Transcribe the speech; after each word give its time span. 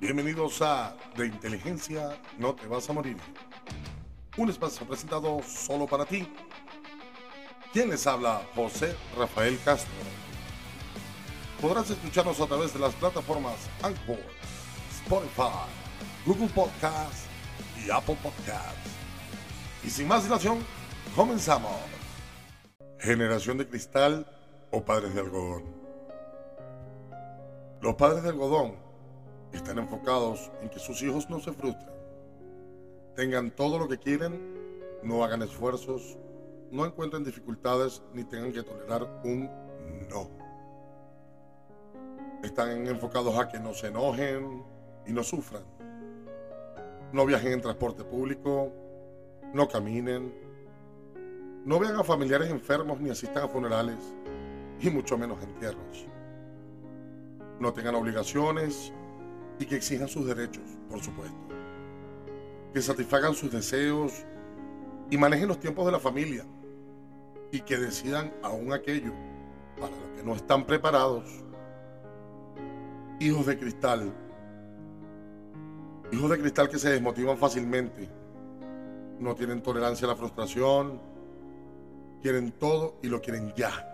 Bienvenidos 0.00 0.62
a 0.62 0.96
De 1.16 1.26
Inteligencia 1.26 2.18
No 2.38 2.54
Te 2.54 2.66
Vas 2.66 2.88
a 2.88 2.92
Morir. 2.94 3.18
Un 4.36 4.48
espacio 4.48 4.86
presentado 4.86 5.40
solo 5.42 5.86
para 5.86 6.06
ti. 6.06 6.26
¿Quién 7.72 7.90
les 7.90 8.06
habla? 8.06 8.42
José 8.54 8.96
Rafael 9.16 9.58
Castro. 9.64 9.92
Podrás 11.60 11.90
escucharnos 11.90 12.40
a 12.40 12.46
través 12.46 12.72
de 12.72 12.80
las 12.80 12.94
plataformas 12.94 13.56
Anchor, 13.82 14.18
Spotify, 15.02 15.68
Google 16.24 16.48
Podcast 16.48 17.26
y 17.84 17.90
Apple 17.90 18.16
Podcast. 18.22 18.78
Y 19.84 19.90
sin 19.90 20.08
más 20.08 20.24
dilación, 20.24 20.58
comenzamos. 21.14 21.76
Generación 22.98 23.58
de 23.58 23.68
cristal 23.68 24.26
o 24.70 24.82
padres 24.82 25.14
de 25.14 25.20
algodón. 25.20 25.64
Los 27.82 27.94
padres 27.96 28.22
de 28.22 28.30
algodón 28.30 28.89
están 29.52 29.78
enfocados 29.78 30.50
en 30.62 30.68
que 30.68 30.78
sus 30.78 31.02
hijos 31.02 31.28
no 31.30 31.40
se 31.40 31.52
frustren, 31.52 31.92
tengan 33.14 33.50
todo 33.50 33.78
lo 33.78 33.88
que 33.88 33.98
quieren, 33.98 34.40
no 35.02 35.24
hagan 35.24 35.42
esfuerzos, 35.42 36.18
no 36.70 36.86
encuentren 36.86 37.24
dificultades 37.24 38.02
ni 38.14 38.24
tengan 38.24 38.52
que 38.52 38.62
tolerar 38.62 39.20
un 39.24 39.50
no. 40.08 40.30
Están 42.42 42.86
enfocados 42.86 43.36
a 43.38 43.48
que 43.48 43.58
no 43.58 43.74
se 43.74 43.88
enojen 43.88 44.64
y 45.06 45.12
no 45.12 45.22
sufran. 45.22 45.64
No 47.12 47.26
viajen 47.26 47.52
en 47.52 47.60
transporte 47.60 48.04
público, 48.04 48.72
no 49.52 49.68
caminen, 49.68 50.32
no 51.64 51.78
vean 51.78 51.96
a 51.96 52.04
familiares 52.04 52.50
enfermos 52.50 53.00
ni 53.00 53.10
asistan 53.10 53.44
a 53.44 53.48
funerales 53.48 53.98
y 54.80 54.88
mucho 54.88 55.18
menos 55.18 55.42
entierros. 55.42 56.06
No 57.58 57.72
tengan 57.72 57.94
obligaciones 57.96 58.92
y 59.60 59.66
que 59.66 59.76
exijan 59.76 60.08
sus 60.08 60.26
derechos, 60.26 60.64
por 60.88 61.00
supuesto. 61.00 61.36
Que 62.72 62.80
satisfagan 62.80 63.34
sus 63.34 63.52
deseos 63.52 64.24
y 65.10 65.18
manejen 65.18 65.48
los 65.48 65.60
tiempos 65.60 65.84
de 65.84 65.92
la 65.92 66.00
familia 66.00 66.44
y 67.52 67.60
que 67.60 67.76
decidan 67.76 68.32
aún 68.42 68.72
aquello 68.72 69.12
para 69.78 69.94
lo 69.94 70.14
que 70.16 70.22
no 70.24 70.34
están 70.34 70.64
preparados. 70.64 71.24
Hijos 73.20 73.44
de 73.44 73.58
cristal. 73.58 74.10
Hijos 76.10 76.30
de 76.30 76.38
cristal 76.38 76.70
que 76.70 76.78
se 76.78 76.90
desmotivan 76.90 77.36
fácilmente. 77.36 78.08
No 79.18 79.34
tienen 79.34 79.62
tolerancia 79.62 80.06
a 80.06 80.12
la 80.12 80.16
frustración. 80.16 81.02
Quieren 82.22 82.52
todo 82.52 82.96
y 83.02 83.08
lo 83.08 83.20
quieren 83.20 83.52
ya. 83.54 83.86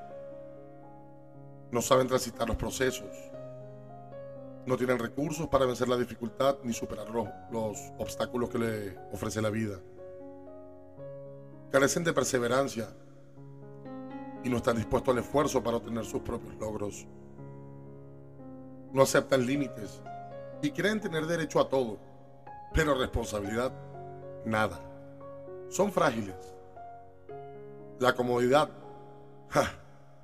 No 1.73 1.83
saben 1.83 2.07
transitar 2.07 2.47
los 2.47 2.57
procesos. 2.57 3.11
No 4.67 4.77
tienen 4.77 4.99
recursos 4.99 5.47
para 5.49 5.65
vencer 5.65 5.89
la 5.89 5.97
dificultad 5.97 6.59
ni 6.65 6.73
superar 6.73 7.09
los, 7.09 7.29
los 7.51 7.79
obstáculos 7.99 8.51
que 8.51 8.59
le 8.59 8.99
ofrece 9.13 9.41
la 9.41 9.51
vida. 9.51 9.79
Carecen 11.71 12.03
de 12.03 12.13
perseverancia 12.13 12.89
y 14.43 14.49
no 14.49 14.57
están 14.59 14.77
dispuestos 14.77 15.13
al 15.15 15.23
esfuerzo 15.23 15.63
para 15.63 15.77
obtener 15.77 16.05
sus 16.05 16.23
propios 16.23 16.55
logros. 16.57 17.07
No 18.93 19.03
aceptan 19.03 19.47
límites 19.47 20.01
y 20.63 20.71
creen 20.71 21.01
tener 21.01 21.27
derecho 21.27 21.61
a 21.61 21.69
todo, 21.69 21.99
pero 22.73 22.95
responsabilidad, 22.95 23.73
nada. 24.45 24.81
Son 25.69 25.93
frágiles. 25.93 26.37
La 27.99 28.15
comodidad, 28.15 28.71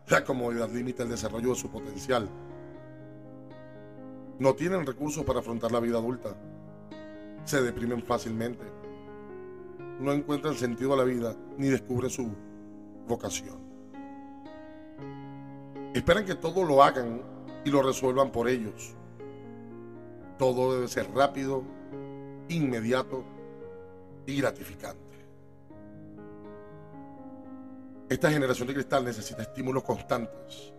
la 0.08 0.24
comodidad 0.24 0.70
limita 0.70 1.02
el 1.02 1.10
desarrollo 1.10 1.50
de 1.50 1.56
su 1.56 1.70
potencial. 1.70 2.28
No 4.42 4.56
tienen 4.56 4.84
recursos 4.84 5.24
para 5.24 5.38
afrontar 5.38 5.70
la 5.70 5.78
vida 5.78 5.98
adulta. 5.98 6.34
Se 7.44 7.62
deprimen 7.62 8.02
fácilmente. 8.02 8.64
No 10.00 10.10
encuentran 10.12 10.56
sentido 10.56 10.94
a 10.94 10.96
la 10.96 11.04
vida 11.04 11.36
ni 11.58 11.68
descubren 11.68 12.10
su 12.10 12.28
vocación. 13.06 13.60
Esperan 15.94 16.24
que 16.24 16.34
todo 16.34 16.64
lo 16.64 16.82
hagan 16.82 17.22
y 17.64 17.70
lo 17.70 17.82
resuelvan 17.82 18.32
por 18.32 18.48
ellos. 18.48 18.96
Todo 20.40 20.74
debe 20.74 20.88
ser 20.88 21.08
rápido, 21.14 21.62
inmediato 22.48 23.22
y 24.26 24.40
gratificante. 24.40 25.18
Esta 28.08 28.28
generación 28.28 28.66
de 28.66 28.74
cristal 28.74 29.04
necesita 29.04 29.42
estímulos 29.42 29.84
constantes 29.84 30.74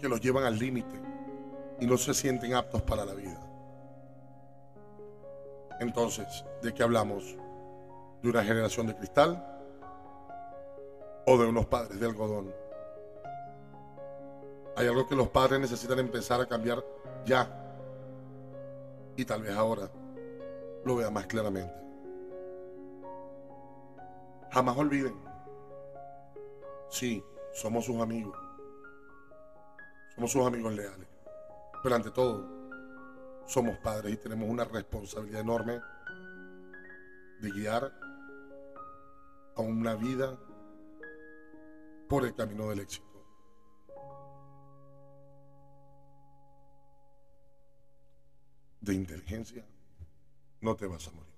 que 0.00 0.08
los 0.08 0.22
llevan 0.22 0.44
al 0.44 0.58
límite 0.58 1.17
y 1.80 1.86
no 1.86 1.96
se 1.96 2.14
sienten 2.14 2.54
aptos 2.54 2.82
para 2.82 3.04
la 3.04 3.14
vida. 3.14 3.40
Entonces, 5.80 6.44
¿de 6.62 6.74
qué 6.74 6.82
hablamos? 6.82 7.36
¿De 8.22 8.30
una 8.30 8.42
generación 8.42 8.88
de 8.88 8.96
cristal 8.96 9.44
o 11.26 11.38
de 11.38 11.46
unos 11.46 11.66
padres 11.66 12.00
de 12.00 12.06
algodón? 12.06 12.52
Hay 14.76 14.86
algo 14.86 15.06
que 15.06 15.16
los 15.16 15.28
padres 15.28 15.60
necesitan 15.60 15.98
empezar 15.98 16.40
a 16.40 16.46
cambiar 16.46 16.84
ya. 17.24 17.48
Y 19.16 19.24
tal 19.24 19.42
vez 19.42 19.56
ahora 19.56 19.90
lo 20.84 20.96
vean 20.96 21.12
más 21.12 21.26
claramente. 21.26 21.74
Jamás 24.50 24.76
olviden. 24.76 25.14
Sí, 26.88 27.22
somos 27.52 27.84
sus 27.84 28.00
amigos. 28.00 28.36
Somos 30.14 30.32
sus 30.32 30.46
amigos 30.46 30.72
leales. 30.72 31.08
Pero 31.82 31.94
ante 31.94 32.10
todo, 32.10 32.46
somos 33.46 33.78
padres 33.78 34.14
y 34.14 34.16
tenemos 34.16 34.48
una 34.48 34.64
responsabilidad 34.64 35.40
enorme 35.40 35.80
de 37.40 37.50
guiar 37.50 37.92
a 39.56 39.60
una 39.60 39.94
vida 39.94 40.38
por 42.08 42.24
el 42.24 42.34
camino 42.34 42.68
del 42.70 42.80
éxito. 42.80 43.08
de 48.80 48.94
inteligencia, 48.94 49.66
no 50.62 50.74
te 50.74 50.86
vas 50.86 51.06
a 51.08 51.10
morir. 51.12 51.37